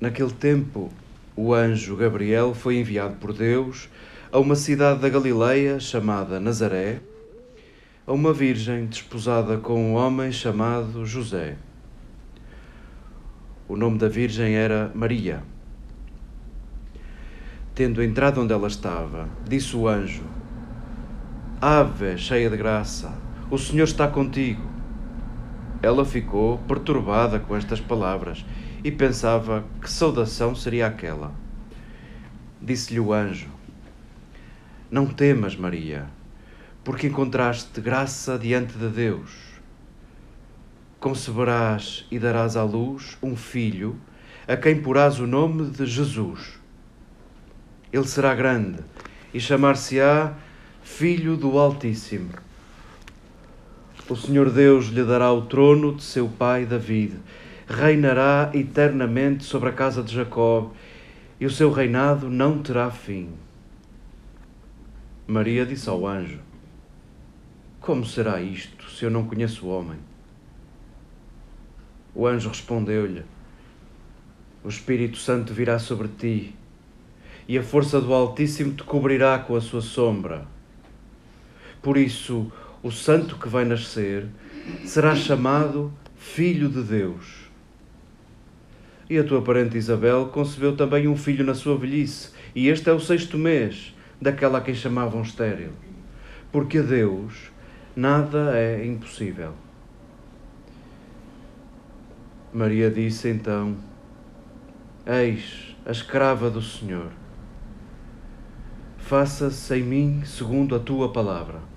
[0.00, 0.90] Naquele tempo,
[1.36, 3.90] o anjo Gabriel foi enviado por Deus
[4.32, 7.00] a uma cidade da Galileia chamada Nazaré,
[8.06, 11.56] a uma virgem desposada com um homem chamado José.
[13.68, 15.42] O nome da virgem era Maria.
[17.74, 20.24] Tendo entrado onde ela estava, disse o anjo:
[21.60, 23.12] Ave, cheia de graça,
[23.50, 24.66] o Senhor está contigo.
[25.82, 28.46] Ela ficou perturbada com estas palavras
[28.82, 31.32] e pensava que saudação seria aquela.
[32.60, 33.48] Disse-lhe o anjo:
[34.90, 36.06] Não temas, Maria,
[36.84, 39.30] porque encontraste graça diante de Deus.
[40.98, 43.98] Conceberás e darás à luz um filho,
[44.46, 46.58] a quem porás o nome de Jesus.
[47.92, 48.80] Ele será grande
[49.32, 50.34] e chamar-se-á
[50.82, 52.30] Filho do Altíssimo.
[54.08, 57.16] O Senhor Deus lhe dará o trono de seu pai David.
[57.72, 60.72] Reinará eternamente sobre a casa de Jacó
[61.38, 63.28] e o seu reinado não terá fim.
[65.24, 66.40] Maria disse ao anjo:
[67.80, 70.00] Como será isto se eu não conheço o homem?
[72.12, 73.22] O anjo respondeu-lhe:
[74.64, 76.56] O Espírito Santo virá sobre ti
[77.46, 80.44] e a força do Altíssimo te cobrirá com a sua sombra.
[81.80, 82.50] Por isso,
[82.82, 84.26] o santo que vai nascer
[84.84, 87.49] será chamado Filho de Deus.
[89.10, 92.92] E a tua parente Isabel concebeu também um filho na sua velhice, e este é
[92.92, 95.72] o sexto mês daquela a quem chamavam estéril.
[96.52, 97.50] Porque a Deus
[97.96, 99.52] nada é impossível.
[102.54, 103.76] Maria disse então:
[105.04, 107.10] Eis a escrava do Senhor.
[108.96, 111.69] Faça-se em mim segundo a tua palavra.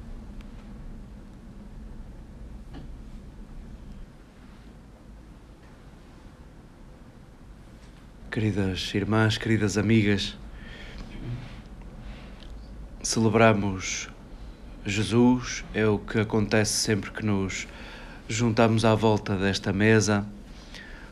[8.33, 10.35] Queridas irmãs, queridas amigas,
[13.03, 14.09] celebramos
[14.83, 17.67] Jesus, é o que acontece sempre que nos
[18.27, 20.25] juntamos à volta desta mesa.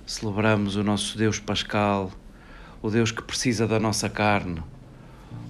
[0.03, 2.11] Celebramos o nosso Deus Pascal,
[2.81, 4.63] o Deus que precisa da nossa carne,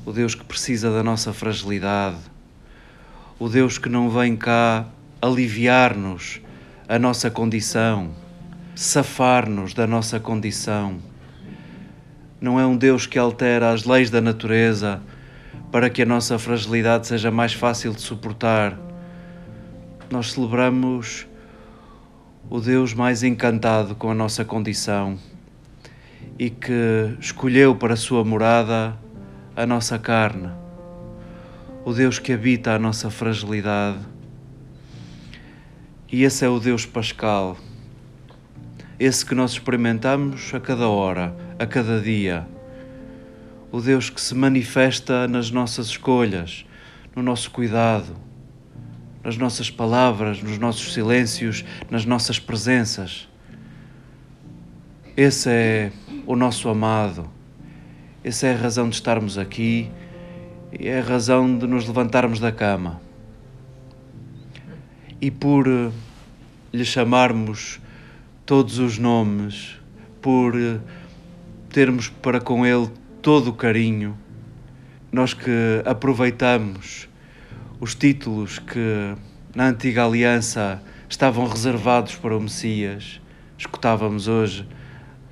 [0.05, 2.19] o Deus que precisa da nossa fragilidade,
[3.39, 4.89] o Deus que não vem cá
[5.21, 6.41] aliviar-nos
[6.89, 8.13] a nossa condição,
[8.75, 11.09] safar-nos da nossa condição
[12.41, 14.99] não é um Deus que altera as leis da natureza
[15.71, 18.79] para que a nossa fragilidade seja mais fácil de suportar.
[20.09, 21.27] Nós celebramos
[22.49, 25.19] o Deus mais encantado com a nossa condição
[26.39, 28.97] e que escolheu para sua morada
[29.55, 30.49] a nossa carne,
[31.85, 33.99] o Deus que habita a nossa fragilidade.
[36.11, 37.55] E esse é o Deus Pascal,
[39.03, 42.47] esse que nós experimentamos a cada hora a cada dia.
[43.71, 46.67] O Deus que se manifesta nas nossas escolhas,
[47.15, 48.15] no nosso cuidado,
[49.23, 53.27] nas nossas palavras, nos nossos silêncios, nas nossas presenças.
[55.17, 55.91] Esse é
[56.27, 57.27] o nosso amado.
[58.23, 59.89] Essa é a razão de estarmos aqui
[60.79, 63.01] e é a razão de nos levantarmos da cama.
[65.19, 65.89] E por eh,
[66.71, 67.81] lhe chamarmos
[68.51, 69.79] todos os nomes,
[70.21, 70.77] por eh,
[71.69, 72.89] termos para com Ele
[73.21, 74.17] todo o carinho,
[75.09, 77.07] nós que aproveitamos
[77.79, 79.15] os títulos que
[79.55, 83.21] na antiga aliança estavam reservados para o Messias,
[83.57, 84.67] escutávamos hoje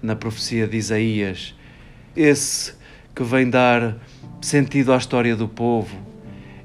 [0.01, 1.54] na profecia de Isaías,
[2.16, 2.74] esse
[3.13, 3.98] que vem dar
[4.39, 5.94] sentido à história do povo,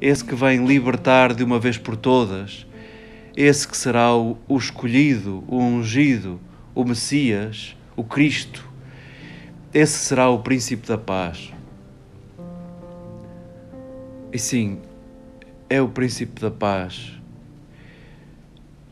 [0.01, 2.65] esse que vem libertar de uma vez por todas,
[3.37, 6.41] esse que será o, o escolhido, o ungido,
[6.75, 8.75] o Messias, o Cristo
[9.75, 11.53] esse será o príncipe da paz.
[14.33, 14.79] E sim,
[15.69, 17.13] é o príncipe da paz.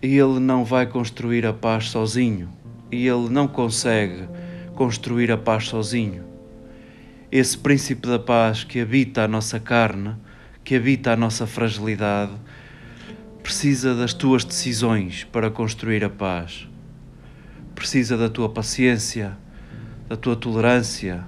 [0.02, 2.48] E ele não vai construir a paz sozinho.
[2.90, 4.28] E ele não consegue
[4.74, 6.24] construir a paz sozinho.
[7.30, 10.16] Esse príncipe da paz que habita a nossa carne,
[10.64, 12.32] que habita a nossa fragilidade,
[13.42, 16.68] precisa das tuas decisões para construir a paz.
[17.74, 19.36] Precisa da tua paciência
[20.12, 21.24] da tua tolerância,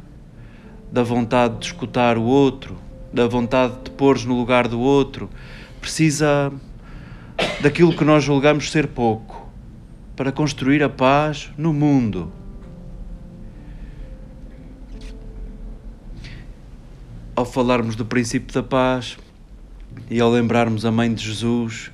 [0.93, 2.77] da vontade de escutar o outro,
[3.11, 5.31] da vontade de te pôres no lugar do outro.
[5.81, 6.53] Precisa
[7.63, 9.51] daquilo que nós julgamos ser pouco
[10.15, 12.31] para construir a paz no mundo.
[17.35, 19.17] Ao falarmos do princípio da paz
[20.11, 21.91] e ao lembrarmos a mãe de Jesus,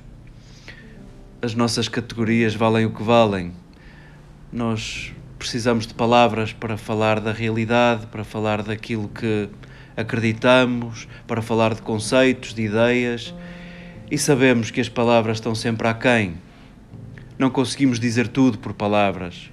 [1.43, 3.51] as nossas categorias valem o que valem.
[4.53, 9.49] Nós precisamos de palavras para falar da realidade, para falar daquilo que
[9.97, 13.33] acreditamos, para falar de conceitos, de ideias,
[14.11, 16.35] e sabemos que as palavras estão sempre aquém.
[17.39, 19.49] Não conseguimos dizer tudo por palavras.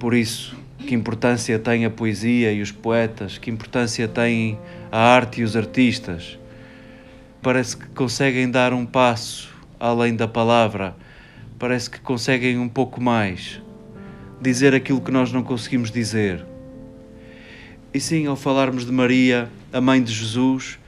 [0.00, 4.58] Por isso, que importância tem a poesia e os poetas, que importância tem
[4.90, 6.36] a arte e os artistas.
[7.40, 10.94] Parece que conseguem dar um passo além da palavra,
[11.58, 13.60] parece que conseguem um pouco mais,
[14.40, 16.44] dizer aquilo que nós não conseguimos dizer.
[17.92, 20.78] E sim, ao falarmos de Maria, a mãe de Jesus,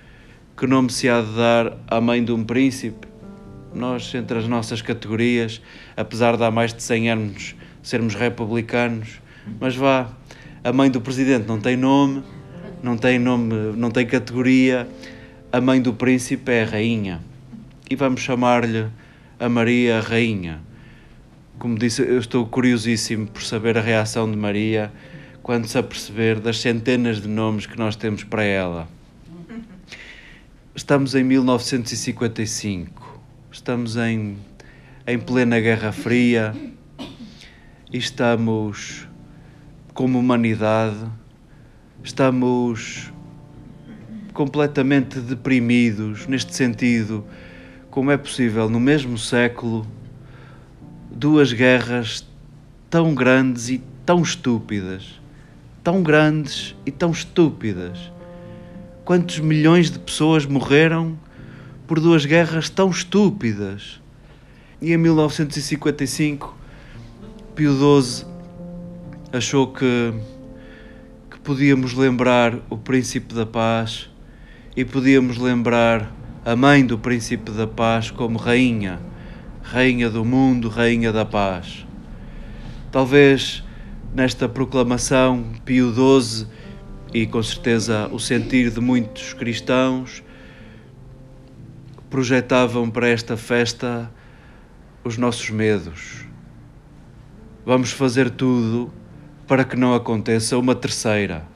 [0.57, 3.07] que nome se há de dar à mãe de um príncipe?
[3.75, 5.63] Nós, entre as nossas categorias,
[5.97, 9.21] apesar de há mais de 100 anos sermos republicanos,
[9.61, 10.11] mas vá,
[10.63, 12.23] a mãe do presidente não tem nome,
[12.83, 14.89] não tem nome, não tem categoria,
[15.51, 17.28] a mãe do príncipe é a rainha.
[17.91, 18.87] E vamos chamar-lhe
[19.41, 20.61] a Maria rainha.
[21.59, 24.93] Como disse, eu estou curiosíssimo por saber a reação de Maria
[25.43, 28.87] quando se aperceber das centenas de nomes que nós temos para ela.
[30.75, 33.21] Estamos em 1955,
[33.51, 34.37] estamos em,
[35.07, 36.55] em plena Guerra Fria
[37.91, 39.09] e estamos,
[39.95, 41.07] como humanidade,
[42.05, 43.11] estamos
[44.35, 47.27] completamente deprimidos neste sentido.
[47.99, 49.85] Como é possível, no mesmo século,
[51.11, 52.25] duas guerras
[52.89, 55.19] tão grandes e tão estúpidas?
[55.83, 57.99] tão grandes e tão estúpidas.
[59.05, 61.19] Quantos milhões de pessoas morreram
[61.89, 64.01] por duas guerras tão estúpidas?
[64.81, 66.57] E em 1955,
[67.57, 68.25] Pio XII
[69.33, 70.15] achou que,
[71.33, 74.09] que podíamos lembrar o Príncipe da Paz
[74.77, 79.01] e podíamos lembrar a mãe do Príncipe da Paz como rainha,
[79.63, 81.87] rainha do mundo, rainha da paz.
[82.91, 83.65] Talvez
[84.15, 86.47] nesta proclamação, Pio XII
[87.13, 90.23] e com certeza o sentir de muitos cristãos
[92.09, 94.11] projetavam para esta festa
[95.05, 96.25] os nossos medos.
[97.67, 98.91] Vamos fazer tudo
[99.47, 101.47] para que não aconteça uma terceira.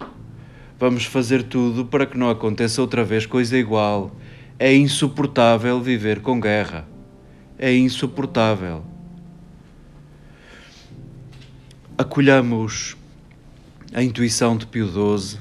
[0.79, 4.15] Vamos fazer tudo para que não aconteça outra vez coisa igual.
[4.62, 6.87] É insuportável viver com guerra.
[7.59, 8.85] É insuportável
[11.99, 12.97] acolhamos
[13.92, 15.40] a intuição de Pio XII.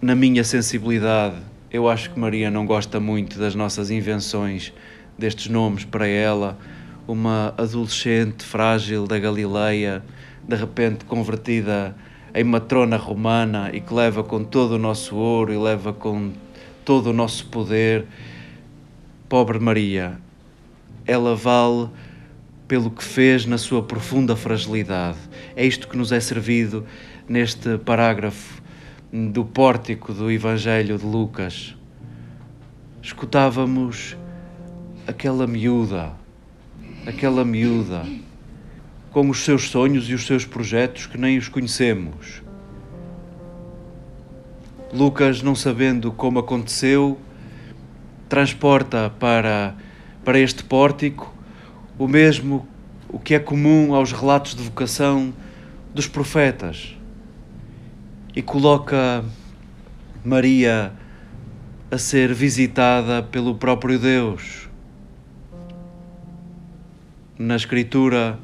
[0.00, 1.36] Na minha sensibilidade,
[1.70, 4.72] eu acho que Maria não gosta muito das nossas invenções
[5.18, 6.58] destes nomes para ela.
[7.06, 10.02] Uma adolescente frágil da Galileia,
[10.48, 11.94] de repente convertida
[12.34, 16.32] em matrona romana e que leva com todo o nosso ouro e leva com
[16.84, 18.06] todo o nosso poder.
[19.28, 20.18] Pobre Maria,
[21.06, 21.88] ela vale
[22.68, 25.18] pelo que fez na sua profunda fragilidade.
[25.56, 26.84] É isto que nos é servido
[27.28, 28.62] neste parágrafo
[29.12, 31.76] do pórtico do Evangelho de Lucas.
[33.02, 34.16] Escutávamos
[35.06, 36.12] aquela miúda,
[37.06, 38.04] aquela miúda,
[39.10, 42.43] com os seus sonhos e os seus projetos que nem os conhecemos.
[44.94, 47.18] Lucas, não sabendo como aconteceu,
[48.28, 49.74] transporta para,
[50.24, 51.34] para este pórtico
[51.98, 52.66] o mesmo
[53.08, 55.34] o que é comum aos relatos de vocação
[55.92, 56.96] dos profetas
[58.36, 59.24] e coloca
[60.24, 60.92] Maria
[61.90, 64.68] a ser visitada pelo próprio Deus.
[67.36, 68.38] Na Escritura,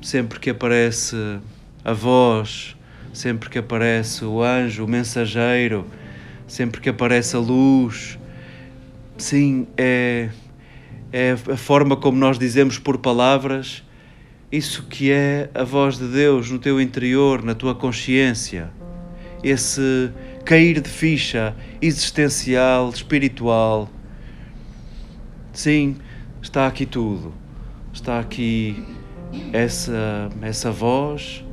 [0.00, 1.40] sempre que aparece
[1.84, 2.76] a voz,
[3.18, 5.84] sempre que aparece o anjo, o mensageiro,
[6.46, 8.16] sempre que aparece a luz,
[9.16, 10.28] sim, é
[11.12, 13.82] é a forma como nós dizemos por palavras
[14.52, 18.70] isso que é a voz de Deus no teu interior, na tua consciência.
[19.42, 20.10] Esse
[20.44, 23.90] cair de ficha existencial, espiritual.
[25.52, 25.96] Sim,
[26.40, 27.34] está aqui tudo.
[27.92, 28.82] Está aqui
[29.52, 31.44] essa, essa voz,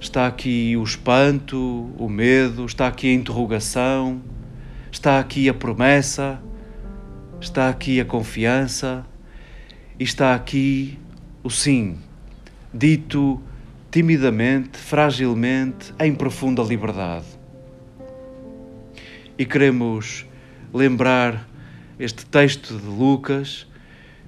[0.00, 4.22] está aqui o espanto, o medo, está aqui a interrogação,
[4.90, 6.40] está aqui a promessa
[7.40, 9.06] está aqui a confiança
[9.98, 10.98] e está aqui
[11.42, 11.98] o sim,
[12.72, 13.40] dito
[13.90, 17.26] timidamente, fragilmente, em profunda liberdade.
[19.38, 20.26] E queremos
[20.74, 21.48] lembrar
[21.98, 23.66] este texto de Lucas,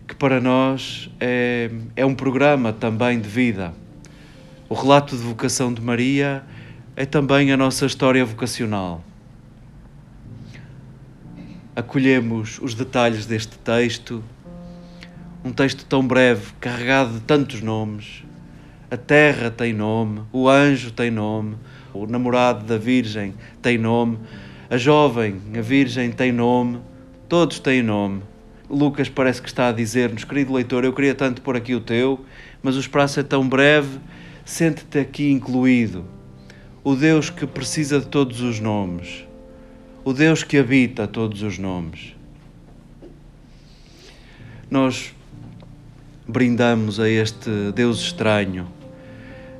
[0.07, 3.75] que para nós é, é um programa também de vida.
[4.71, 6.43] O relato de vocação de Maria
[6.97, 9.05] é também a nossa história vocacional
[11.81, 14.23] acolhemos os detalhes deste texto,
[15.45, 18.23] um texto tão breve, carregado de tantos nomes,
[18.91, 21.57] a terra tem nome, o anjo tem nome,
[21.95, 24.19] o namorado da Virgem tem nome,
[24.69, 26.81] a jovem, a Virgem tem nome,
[27.29, 28.23] todos têm nome.
[28.69, 32.25] Lucas parece que está a dizer-nos, querido leitor, eu queria tanto pôr aqui o teu,
[32.62, 33.99] mas o espaço é tão breve,
[34.44, 36.04] sente-te aqui incluído.
[36.82, 39.25] O Deus que precisa de todos os nomes,
[40.04, 42.14] o Deus que habita todos os nomes.
[44.70, 45.14] Nós
[46.26, 48.66] brindamos a este Deus estranho,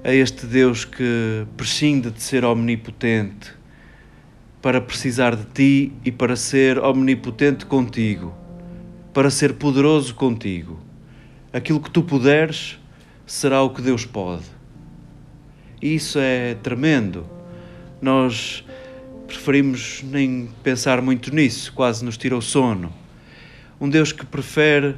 [0.02, 3.52] a este Deus que prescinde de ser omnipotente
[4.62, 8.34] para precisar de ti e para ser omnipotente contigo,
[9.12, 10.78] para ser poderoso contigo.
[11.52, 12.78] Aquilo que tu puderes
[13.26, 14.60] será o que Deus pode.
[15.82, 17.26] Isso é tremendo.
[18.02, 18.62] Nós
[19.26, 22.92] preferimos nem pensar muito nisso, quase nos tira o sono.
[23.80, 24.94] Um Deus que prefere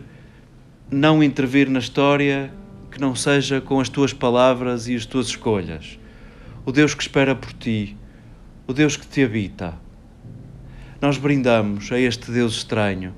[0.91, 2.53] não intervir na história
[2.91, 5.99] que não seja com as tuas palavras e as tuas escolhas.
[6.67, 7.97] O Deus que espera por ti,
[8.67, 9.75] o Deus que te habita.
[11.01, 13.15] Nós brindamos a este Deus estranho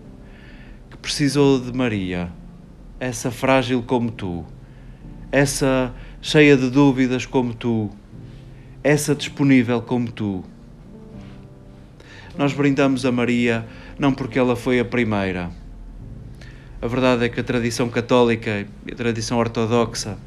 [0.91, 2.31] que precisou de Maria,
[3.01, 4.45] essa frágil como tu,
[5.33, 5.93] essa
[6.25, 7.91] cheia de dúvidas como tu,
[8.83, 10.43] essa disponível como tu.
[12.37, 13.65] Nós brindamos a Maria
[13.99, 15.51] não porque ela foi a primeira
[16.85, 20.19] a verdade é que a tradição católica e a tradição ortodoxa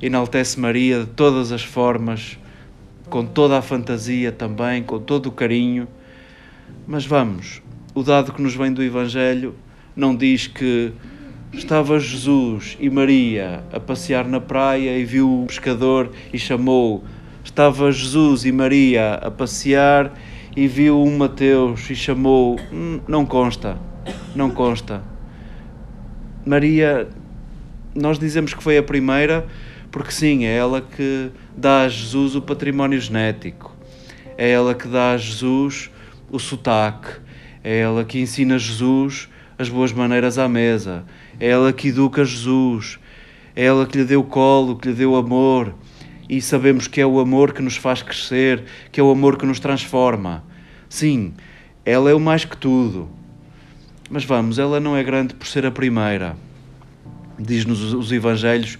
[0.00, 2.38] enaltece Maria de todas as formas,
[3.10, 5.86] com toda a fantasia também, com todo o carinho.
[6.86, 7.60] Mas vamos,
[7.94, 9.54] o dado que nos vem do Evangelho
[9.94, 10.90] não diz que
[11.52, 17.04] estava Jesus e Maria a passear na praia e viu o pescador e chamou.
[17.42, 20.12] Estava Jesus e Maria a passear
[20.56, 22.58] e viu um Mateus e chamou.
[22.72, 23.78] Hum, não consta,
[24.34, 25.02] não consta.
[26.46, 27.08] Maria,
[27.94, 29.46] nós dizemos que foi a primeira
[29.90, 33.76] porque sim, é ela que dá a Jesus o património genético,
[34.38, 35.90] é ela que dá a Jesus
[36.30, 37.20] o sotaque,
[37.64, 39.28] é ela que ensina Jesus
[39.58, 41.04] as boas maneiras à mesa,
[41.40, 43.00] é ela que educa Jesus,
[43.56, 45.74] é ela que lhe deu colo, que lhe deu amor,
[46.28, 49.46] e sabemos que é o amor que nos faz crescer, que é o amor que
[49.46, 50.44] nos transforma.
[50.88, 51.32] Sim,
[51.84, 53.08] ela é o mais que tudo.
[54.08, 56.36] Mas vamos, ela não é grande por ser a primeira.
[57.38, 58.78] Diz-nos os Evangelhos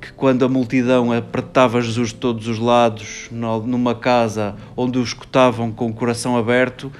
[0.00, 5.72] que quando a multidão apertava Jesus de todos os lados, numa casa onde o escutavam
[5.72, 6.92] com o coração aberto,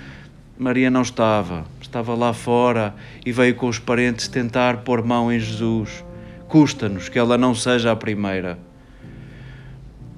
[0.58, 1.64] Maria não estava.
[1.96, 6.04] Estava lá fora e veio com os parentes tentar pôr mão em Jesus.
[6.46, 8.58] Custa-nos que ela não seja a primeira.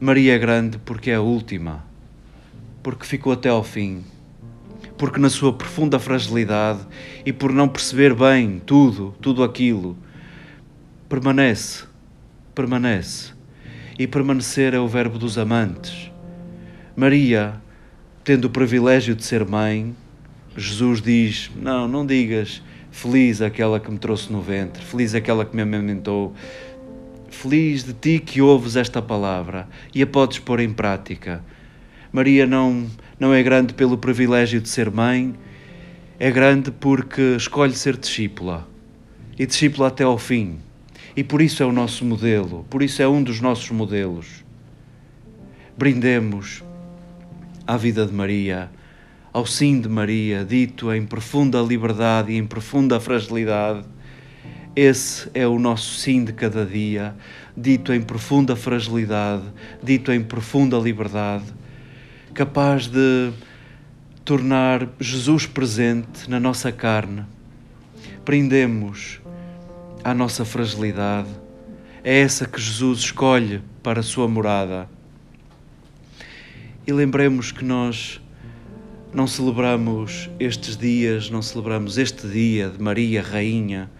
[0.00, 1.84] Maria é grande porque é a última,
[2.82, 4.02] porque ficou até ao fim
[4.96, 6.80] porque na sua profunda fragilidade
[7.24, 9.96] e por não perceber bem tudo, tudo aquilo,
[11.08, 11.84] permanece,
[12.56, 13.30] permanece.
[13.96, 16.10] E permanecer é o verbo dos amantes.
[16.96, 17.54] Maria,
[18.24, 19.94] tendo o privilégio de ser mãe,
[20.58, 25.54] Jesus diz: Não, não digas feliz aquela que me trouxe no ventre, feliz aquela que
[25.54, 26.34] me amamentou.
[27.30, 31.44] Feliz de ti que ouves esta palavra e a podes pôr em prática.
[32.10, 32.86] Maria não
[33.20, 35.34] não é grande pelo privilégio de ser mãe,
[36.18, 38.66] é grande porque escolhe ser discípula
[39.38, 40.58] e discípula até ao fim.
[41.16, 44.44] E por isso é o nosso modelo, por isso é um dos nossos modelos.
[45.76, 46.62] Brindemos
[47.66, 48.70] à vida de Maria,
[49.32, 53.84] ao sim de Maria, dito em profunda liberdade e em profunda fragilidade.
[54.74, 57.14] Esse é o nosso sim de cada dia,
[57.56, 59.44] dito em profunda fragilidade,
[59.82, 61.58] dito em profunda liberdade
[62.38, 63.32] capaz de
[64.24, 67.24] tornar Jesus presente na nossa carne.
[68.24, 69.20] Prendemos
[70.04, 71.28] à nossa fragilidade.
[72.04, 74.88] É essa que Jesus escolhe para a sua morada.
[76.86, 78.20] E lembremos que nós
[79.12, 83.90] não celebramos estes dias, não celebramos este dia de Maria Rainha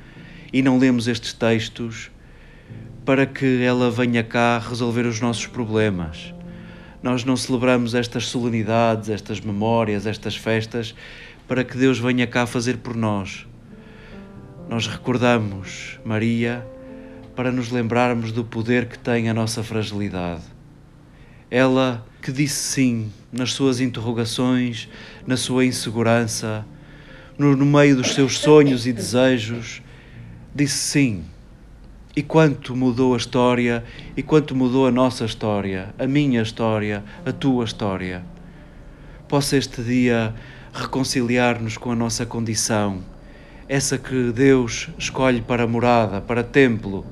[0.52, 2.10] e não lemos estes textos
[3.04, 6.34] para que ela venha cá resolver os nossos problemas
[7.02, 10.94] nós não celebramos estas solenidades, estas memórias, estas festas
[11.46, 13.46] para que Deus venha cá fazer por nós.
[14.68, 16.66] Nós recordamos Maria
[17.36, 20.42] para nos lembrarmos do poder que tem a nossa fragilidade.
[21.50, 24.88] Ela que disse sim nas suas interrogações,
[25.26, 26.64] na sua insegurança,
[27.38, 29.82] no, no meio dos seus sonhos e desejos,
[30.54, 31.24] disse sim
[32.18, 33.84] e quanto mudou a história
[34.16, 38.24] e quanto mudou a nossa história, a minha história, a tua história.
[39.28, 40.34] Possa este dia
[40.72, 43.04] reconciliar-nos com a nossa condição,
[43.68, 47.06] essa que Deus escolhe para morada, para templo.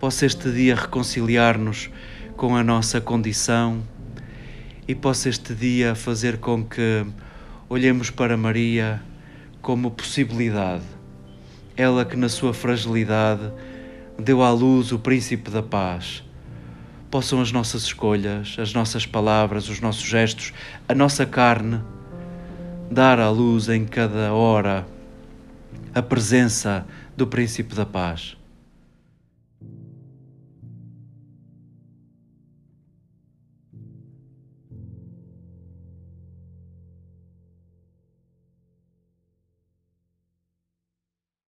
[0.00, 1.90] possa este dia reconciliar-nos
[2.36, 3.82] com a nossa condição
[4.86, 7.06] e possa este dia fazer com que
[7.68, 9.00] olhemos para Maria
[9.62, 10.82] como possibilidade.
[11.76, 13.50] Ela que, na sua fragilidade,
[14.18, 16.22] deu à luz o Príncipe da Paz.
[17.10, 20.52] Possam as nossas escolhas, as nossas palavras, os nossos gestos,
[20.88, 21.80] a nossa carne,
[22.90, 24.86] dar à luz em cada hora
[25.94, 26.84] a presença
[27.16, 28.36] do Príncipe da Paz.